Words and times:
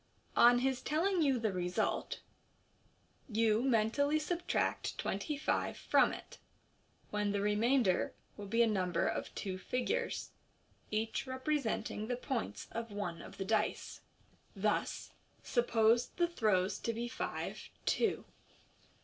On 0.35 0.57
his 0.57 0.81
telling 0.81 1.21
you 1.21 1.37
the 1.37 1.53
result, 1.53 2.21
vol 3.29 3.61
mentally 3.61 4.17
subtract 4.17 4.97
twenty 4.97 5.37
five 5.37 5.77
from 5.77 6.11
it, 6.11 6.39
when 7.11 7.31
the 7.33 7.39
remainder 7.39 8.15
will 8.35 8.47
be 8.47 8.63
a 8.63 8.67
number 8.67 9.05
of 9.07 9.31
two 9.35 9.59
figures, 9.59 10.31
each 10.89 11.27
representing 11.27 12.07
the 12.07 12.17
points 12.17 12.67
of 12.71 12.91
one 12.91 13.21
of 13.21 13.37
the 13.37 13.45
dice. 13.45 14.01
Thus, 14.55 15.11
suppose 15.43 16.07
the 16.07 16.25
throws 16.27 16.79
to 16.79 16.93
be 16.93 17.07
five, 17.07 17.69
two. 17.85 18.25